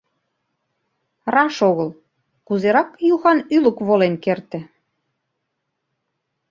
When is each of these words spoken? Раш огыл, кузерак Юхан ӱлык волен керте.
Раш 1.33 1.55
огыл, 1.69 1.89
кузерак 2.47 2.89
Юхан 3.13 3.39
ӱлык 3.55 3.77
волен 3.87 4.15
керте. 4.23 4.59